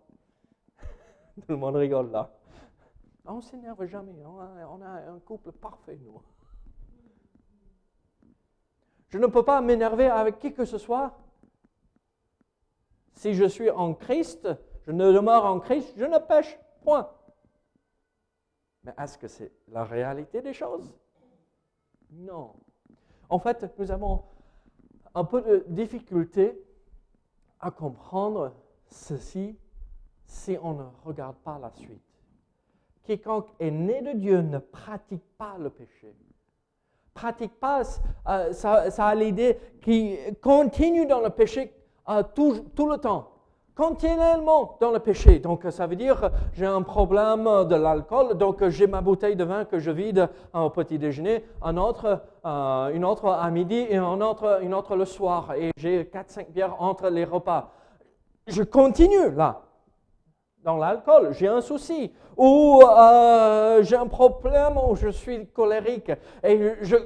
[1.36, 2.30] Tout le monde rigole là.
[3.26, 4.12] On ne s'énerve jamais.
[4.26, 6.20] On a, un couple parfait, nous.
[9.08, 11.16] Je ne peux pas m'énerver avec qui que ce soit.
[13.12, 14.48] Si je suis en Christ,
[14.82, 17.08] je ne demeure en Christ, je ne pêche point.
[18.82, 20.92] Mais est-ce que c'est la réalité des choses?
[22.10, 22.54] Non.
[23.34, 24.22] En fait, nous avons
[25.12, 26.56] un peu de difficulté
[27.58, 28.52] à comprendre
[28.86, 29.58] ceci
[30.24, 32.00] si on ne regarde pas la suite.
[33.02, 36.14] Quiconque est né de Dieu ne pratique pas le péché.
[37.12, 37.82] Pratique pas,
[38.28, 41.74] euh, ça, a l'idée qui continue dans le péché
[42.08, 43.32] euh, tout le temps
[43.74, 45.38] continuellement dans le péché.
[45.38, 49.64] Donc ça veut dire j'ai un problème de l'alcool, donc j'ai ma bouteille de vin
[49.64, 54.74] que je vide au petit déjeuner, euh, une autre à midi et un autre, une
[54.74, 55.54] autre le soir.
[55.56, 57.70] Et j'ai 4-5 bières entre les repas.
[58.46, 59.62] Je continue là.
[60.62, 66.10] Dans l'alcool, j'ai un souci, ou euh, j'ai un problème, ou je suis colérique,
[66.42, 66.96] et je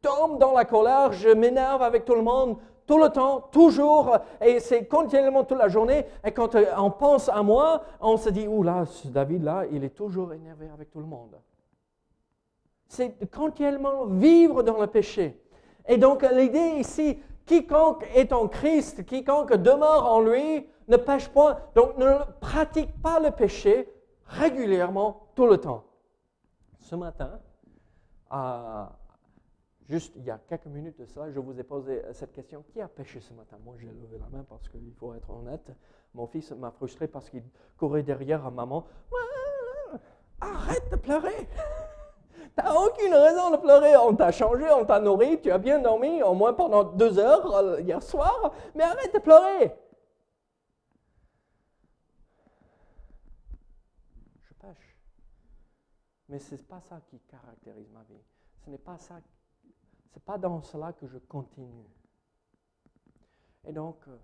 [0.00, 4.60] tombe dans la colère, je m'énerve avec tout le monde, tout le temps, toujours, et
[4.60, 6.04] c'est continuellement toute la journée.
[6.24, 9.84] Et quand euh, on pense à moi, on se dit, ouh là, ce David-là, il
[9.84, 11.38] est toujours énervé avec tout le monde.
[12.88, 15.40] C'est continuellement vivre dans le péché.
[15.88, 21.58] Et donc l'idée ici, quiconque est en Christ, quiconque demeure en lui, ne pêche point,
[21.74, 23.88] donc ne pratique pas le péché
[24.26, 25.84] régulièrement, tout le temps.
[26.80, 27.38] Ce matin,
[28.30, 28.92] à
[29.88, 32.62] Juste il y a quelques minutes de ça, je vous ai posé cette question.
[32.72, 33.56] Qui a péché ce matin?
[33.64, 35.70] Moi, j'ai levé la main parce qu'il faut être honnête.
[36.14, 37.42] Mon fils m'a frustré parce qu'il
[37.76, 38.86] courait derrière à maman.
[40.40, 41.48] Arrête de pleurer
[42.36, 43.96] Tu n'as aucune raison de pleurer.
[43.96, 47.54] On t'a changé, on t'a nourri, tu as bien dormi, au moins pendant deux heures
[47.54, 49.72] euh, hier soir, mais arrête de pleurer.
[54.42, 54.96] Je pêche.
[56.28, 58.22] Mais ce n'est pas ça qui caractérise ma vie.
[58.64, 59.20] Ce n'est pas ça
[60.14, 61.86] n'est pas dans cela que je continue.
[63.66, 64.16] Et donc, euh,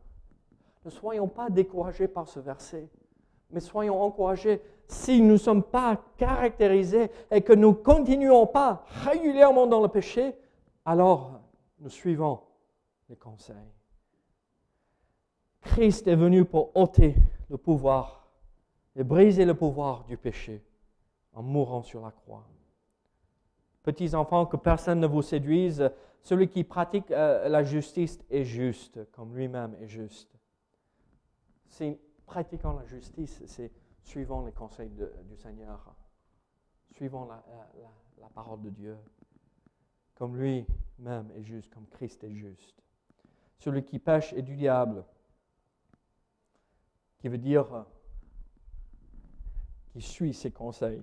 [0.84, 2.88] ne soyons pas découragés par ce verset,
[3.50, 8.84] mais soyons encouragés si nous ne sommes pas caractérisés et que nous ne continuons pas
[9.04, 10.34] régulièrement dans le péché,
[10.84, 11.40] alors
[11.80, 12.40] nous suivons
[13.08, 13.56] les conseils.
[15.60, 17.14] Christ est venu pour ôter
[17.50, 18.28] le pouvoir
[18.96, 20.64] et briser le pouvoir du péché
[21.32, 22.46] en mourant sur la croix.
[23.82, 25.90] Petits enfants, que personne ne vous séduise.
[26.22, 30.36] Celui qui pratique euh, la justice est juste, comme lui-même est juste.
[31.68, 33.70] Si pratiquant la justice, c'est
[34.02, 35.94] suivant les conseils du Seigneur,
[36.92, 37.42] suivant la,
[38.20, 38.96] la parole de Dieu,
[40.14, 42.82] comme lui-même est juste, comme Christ est juste.
[43.58, 45.04] Celui qui pêche est du diable,
[47.18, 47.82] qui veut dire euh,
[49.92, 51.02] qui suit ses conseils,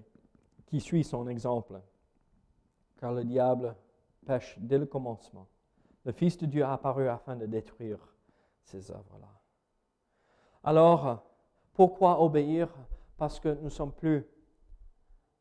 [0.66, 1.82] qui suit son exemple
[3.00, 3.76] car le diable
[4.26, 5.48] pêche dès le commencement.
[6.04, 8.00] Le Fils de Dieu a apparu afin de détruire
[8.64, 9.30] ces œuvres-là.
[10.64, 11.24] Alors,
[11.74, 12.70] pourquoi obéir?
[13.18, 14.26] Parce que nous ne sommes plus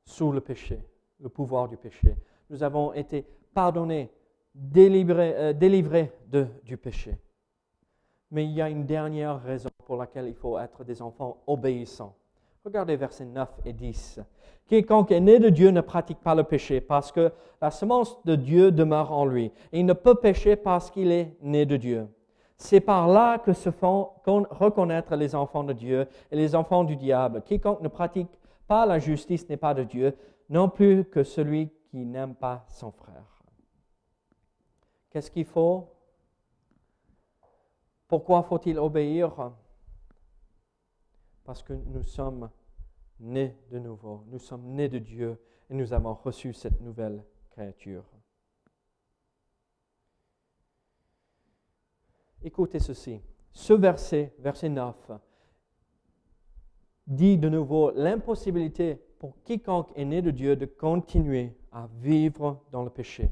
[0.04, 0.80] sous le péché,
[1.20, 2.16] le pouvoir du péché.
[2.50, 4.12] Nous avons été pardonnés,
[4.54, 5.34] délivrés,
[6.32, 7.18] euh, du péché.
[8.30, 12.16] Mais il y a une dernière raison pour laquelle il faut être des enfants obéissants.
[12.64, 14.20] Regardez versets 9 et 10.
[14.66, 18.36] Quiconque est né de Dieu ne pratique pas le péché parce que la semence de
[18.36, 19.52] Dieu demeure en lui.
[19.70, 22.08] Et il ne peut pécher parce qu'il est né de Dieu.
[22.56, 26.96] C'est par là que se font reconnaître les enfants de Dieu et les enfants du
[26.96, 27.42] diable.
[27.42, 28.30] Quiconque ne pratique
[28.66, 30.16] pas la justice n'est pas de Dieu,
[30.48, 33.42] non plus que celui qui n'aime pas son frère.
[35.10, 35.90] Qu'est-ce qu'il faut?
[38.08, 39.52] Pourquoi faut-il obéir?
[41.44, 42.50] Parce que nous sommes
[43.20, 45.38] nés de nouveau, nous sommes nés de Dieu
[45.70, 48.04] et nous avons reçu cette nouvelle créature.
[52.42, 53.20] Écoutez ceci.
[53.52, 55.12] Ce verset, verset 9,
[57.06, 62.82] dit de nouveau l'impossibilité pour quiconque est né de Dieu de continuer à vivre dans
[62.82, 63.30] le péché.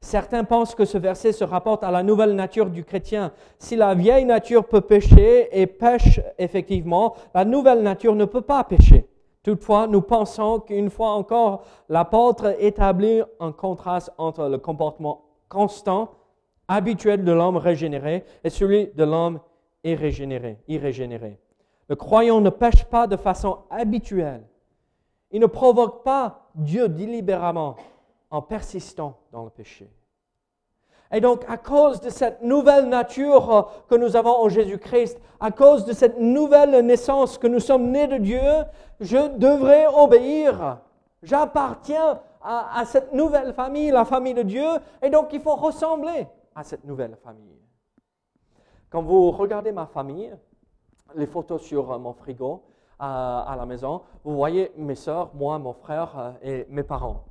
[0.00, 3.32] Certains pensent que ce verset se rapporte à la nouvelle nature du chrétien.
[3.58, 8.62] Si la vieille nature peut pécher et pêche effectivement, la nouvelle nature ne peut pas
[8.64, 9.08] pécher.
[9.42, 16.10] Toutefois, nous pensons qu'une fois encore, l'apôtre établit un contraste entre le comportement constant,
[16.68, 19.40] habituel de l'homme régénéré et celui de l'homme
[19.84, 21.38] irrégénéré, irrégénéré.
[21.88, 24.42] Le croyant ne pêche pas de façon habituelle.
[25.30, 27.76] Il ne provoque pas Dieu délibérément
[28.36, 29.90] en persistant dans le péché.
[31.12, 35.50] Et donc, à cause de cette nouvelle nature euh, que nous avons en Jésus-Christ, à
[35.52, 38.42] cause de cette nouvelle naissance que nous sommes nés de Dieu,
[39.00, 40.78] je devrais obéir.
[41.22, 44.66] J'appartiens à, cette nouvelle famille, la famille de Dieu,
[45.02, 47.60] et donc il faut ressembler à cette nouvelle famille.
[48.90, 50.32] Quand vous regardez ma famille,
[51.14, 52.62] les photos sur euh, mon frigo,
[52.98, 54.02] à, la maison.
[54.24, 57.24] Vous voyez mes soeurs, moi, mon frère euh, et mes parents.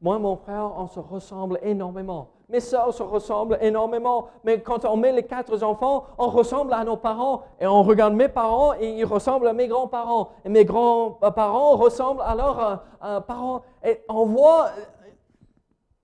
[0.00, 2.30] Moi et mon frère, on se ressemble énormément.
[2.48, 4.28] Mes soeurs se ressemblent énormément.
[4.44, 7.42] Mais quand on met les quatre enfants, on ressemble à nos parents.
[7.60, 10.30] Et on regarde mes parents et ils ressemblent à mes grands-parents.
[10.44, 13.62] Et mes grands-parents ressemblent à leurs euh, parents.
[13.84, 14.70] Et on voit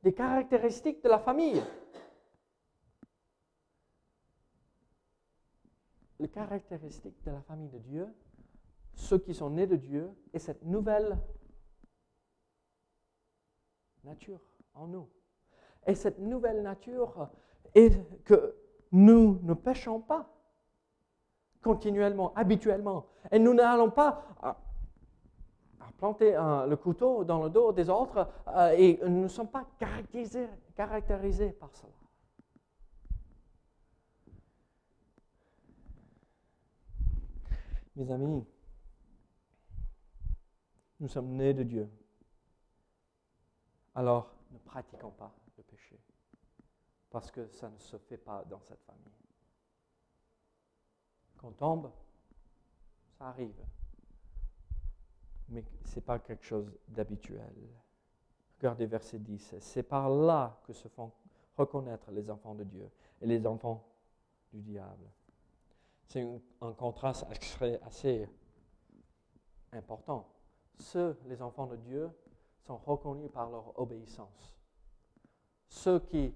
[0.02, 1.62] des caractéristiques de la famille.
[6.20, 8.06] Les caractéristiques de la famille de Dieu,
[8.94, 11.18] ceux qui sont nés de Dieu, et cette nouvelle
[14.04, 14.40] nature
[14.74, 15.08] en nous.
[15.86, 17.28] Et cette nouvelle nature
[17.74, 18.54] est que
[18.92, 20.30] nous ne péchons pas
[21.62, 23.06] continuellement, habituellement.
[23.32, 24.22] Et nous n'allons pas
[25.98, 31.50] planter le couteau dans le dos des autres euh, et nous ne sommes pas caractérisés
[31.52, 31.92] par cela.
[37.96, 38.44] Mes amis,
[40.98, 41.88] nous sommes nés de Dieu.
[43.94, 45.98] Alors, ne pratiquons pas le péché,
[47.10, 49.12] parce que ça ne se fait pas dans cette famille.
[51.36, 51.92] Quand on tombe,
[53.18, 53.64] ça arrive
[55.48, 57.52] mais ce n'est pas quelque chose d'habituel.
[58.58, 59.56] Regardez verset 10.
[59.60, 61.12] C'est par là que se font
[61.56, 62.90] reconnaître les enfants de Dieu
[63.20, 63.86] et les enfants
[64.52, 65.10] du diable.
[66.08, 66.26] C'est
[66.60, 67.26] un, contraste
[67.82, 68.28] assez
[69.72, 70.28] important.
[70.78, 72.10] Ceux, les enfants de Dieu,
[72.66, 74.58] sont reconnus par leur obéissance.
[75.68, 76.32] Ceux qui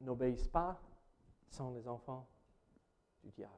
[0.00, 0.80] n'obéissent pas
[1.48, 2.26] sont les enfants
[3.22, 3.54] du diable.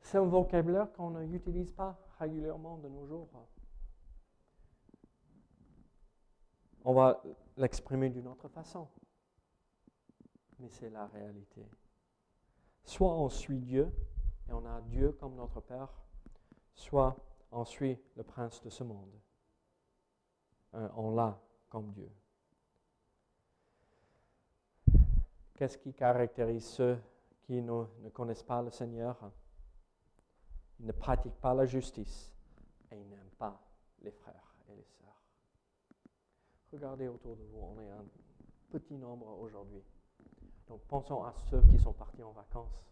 [0.00, 3.28] C'est un vocabulaire qu'on n'utilise pas régulièrement de nos jours.
[6.84, 7.22] On va
[7.56, 8.88] l'exprimer d'une autre façon.
[10.58, 11.64] Mais c'est la réalité.
[12.84, 13.90] Soit on suit Dieu
[14.48, 15.88] et on a Dieu comme notre Père,
[16.74, 17.16] soit
[17.52, 19.12] on suit le prince de ce monde.
[20.74, 21.38] Euh, on l'a
[21.68, 22.10] comme Dieu.
[25.54, 26.98] Qu'est-ce qui caractérise ceux
[27.42, 29.30] qui ne, ne connaissent pas le Seigneur?
[30.80, 32.34] Ils ne pratiquent pas la justice
[32.90, 33.60] et ils n'aiment pas
[34.00, 35.22] les frères et les sœurs.
[36.72, 38.04] Regardez autour de vous, on est un
[38.70, 39.82] petit nombre aujourd'hui.
[40.66, 42.82] Donc pensons à ceux qui sont partis en vacances.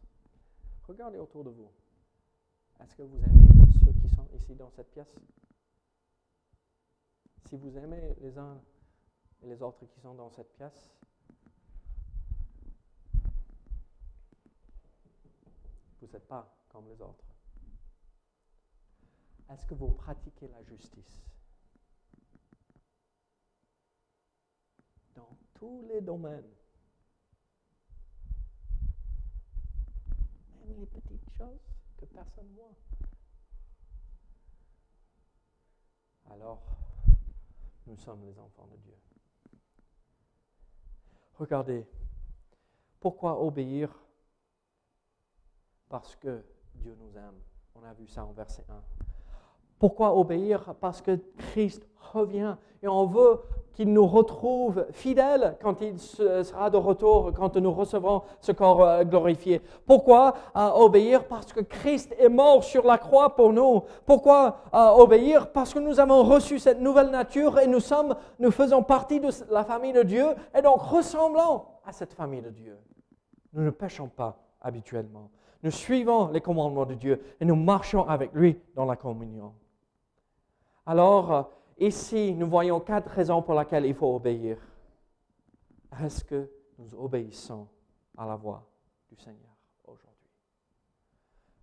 [0.86, 1.70] Regardez autour de vous.
[2.78, 5.14] Est-ce que vous aimez ceux qui sont ici dans cette pièce
[7.46, 8.60] Si vous aimez les uns
[9.42, 10.90] et les autres qui sont dans cette pièce,
[16.00, 17.24] vous n'êtes pas comme les autres.
[19.50, 21.22] Est-ce que vous pratiquez la justice
[25.14, 26.54] dans tous les domaines?
[30.60, 31.60] Même les petites choses
[31.96, 32.99] que personne ne voit.
[36.30, 36.62] Alors,
[37.86, 38.94] nous sommes les enfants de Dieu.
[41.34, 41.86] Regardez,
[43.00, 43.90] pourquoi obéir?
[45.88, 47.40] Parce que Dieu nous aime.
[47.74, 48.82] On a vu ça en verset 1.
[49.80, 50.74] Pourquoi obéir?
[50.78, 53.40] Parce que Christ revient et on veut
[53.72, 59.04] qu'il nous retrouve fidèles quand il sera de retour, quand nous recevrons ce corps euh,
[59.04, 59.62] glorifié.
[59.86, 61.26] Pourquoi euh, obéir?
[61.26, 63.82] Parce que Christ est mort sur la croix pour nous.
[64.04, 65.50] Pourquoi euh, obéir?
[65.50, 69.30] Parce que nous avons reçu cette nouvelle nature et nous sommes, nous faisons partie de
[69.50, 72.76] la famille de Dieu et donc ressemblons à cette famille de Dieu.
[73.54, 75.30] Nous ne péchons pas habituellement.
[75.62, 79.54] Nous suivons les commandements de Dieu et nous marchons avec lui dans la communion.
[80.90, 81.42] Alors, euh,
[81.78, 84.58] ici, nous voyons quatre raisons pour lesquelles il faut obéir.
[86.00, 87.68] Est-ce que nous obéissons
[88.18, 88.68] à la voix
[89.08, 90.28] du Seigneur aujourd'hui?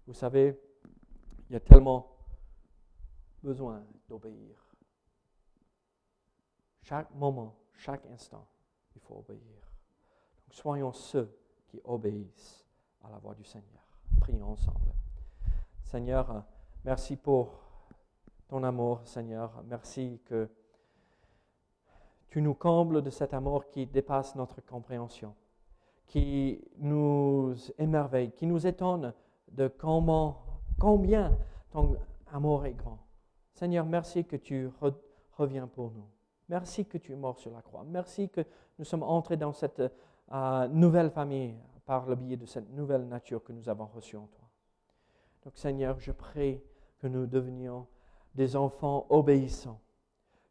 [0.07, 0.57] Vous savez,
[1.49, 2.07] il y a tellement
[3.43, 4.55] besoin d'obéir.
[6.83, 8.47] Chaque moment, chaque instant,
[8.95, 9.59] il faut obéir.
[10.45, 12.65] Donc, soyons ceux qui obéissent
[13.03, 13.83] à la voix du Seigneur.
[14.21, 14.93] Prions ensemble.
[15.83, 16.39] Seigneur, euh,
[16.85, 17.66] merci pour
[18.47, 19.63] ton amour, Seigneur.
[19.67, 20.49] Merci que
[22.29, 25.33] tu nous combles de cet amour qui dépasse notre compréhension,
[26.05, 29.13] qui nous émerveille, qui nous étonne
[29.51, 30.43] de comment,
[30.79, 31.37] combien
[31.71, 31.97] ton
[32.31, 32.99] amour est grand.
[33.53, 34.69] Seigneur, merci que tu
[35.33, 36.07] reviens pour nous.
[36.49, 37.83] Merci que tu es mort sur la croix.
[37.85, 38.41] Merci que
[38.79, 39.81] nous sommes entrés dans cette
[40.31, 44.27] euh, nouvelle famille par le biais de cette nouvelle nature que nous avons reçue en
[44.27, 44.47] toi.
[45.43, 46.61] Donc Seigneur, je prie
[46.99, 47.87] que nous devenions
[48.37, 49.81] des enfants obéissants,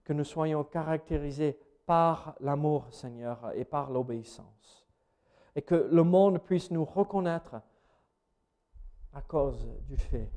[0.02, 4.86] que nous soyons caractérisés par l'amour, Seigneur, et par l'obéissance,
[5.54, 7.62] et que le monde puisse nous reconnaître
[9.12, 10.30] à cause du fait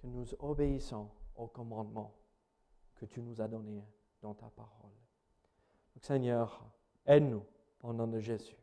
[0.00, 2.14] que nous obéissons au commandement
[2.94, 3.84] que tu nous as donné
[4.22, 4.92] dans ta parole.
[6.00, 6.64] Seigneur,
[7.04, 7.44] aide-nous
[7.82, 8.61] au nom de Jésus.